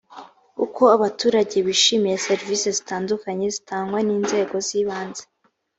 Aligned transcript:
uko 0.65 0.83
abaturage 0.95 1.57
bishimiye 1.67 2.15
serivisi 2.27 2.67
zitandukanye 2.77 3.45
zitangwa 3.55 3.99
n 4.07 4.09
inzego 4.17 4.55
z 4.67 4.69
ibanze 4.81 5.23